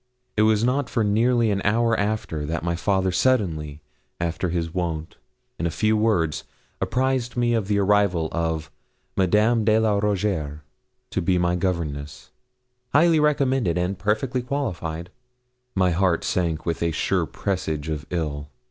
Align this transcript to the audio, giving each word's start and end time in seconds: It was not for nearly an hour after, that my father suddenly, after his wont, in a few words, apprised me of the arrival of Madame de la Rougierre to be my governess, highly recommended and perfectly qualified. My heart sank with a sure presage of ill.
It 0.35 0.41
was 0.49 0.63
not 0.63 0.89
for 0.89 1.03
nearly 1.03 1.51
an 1.51 1.61
hour 1.63 1.95
after, 1.99 2.43
that 2.47 2.63
my 2.63 2.75
father 2.75 3.11
suddenly, 3.11 3.81
after 4.19 4.49
his 4.49 4.73
wont, 4.73 5.17
in 5.59 5.67
a 5.67 5.69
few 5.69 5.95
words, 5.95 6.43
apprised 6.81 7.37
me 7.37 7.53
of 7.53 7.67
the 7.67 7.77
arrival 7.77 8.27
of 8.31 8.71
Madame 9.15 9.63
de 9.63 9.77
la 9.77 9.99
Rougierre 9.99 10.63
to 11.11 11.21
be 11.21 11.37
my 11.37 11.55
governess, 11.55 12.31
highly 12.93 13.19
recommended 13.19 13.77
and 13.77 13.99
perfectly 13.99 14.41
qualified. 14.41 15.11
My 15.75 15.91
heart 15.91 16.23
sank 16.23 16.65
with 16.65 16.81
a 16.81 16.89
sure 16.89 17.27
presage 17.27 17.87
of 17.87 18.07
ill. 18.09 18.47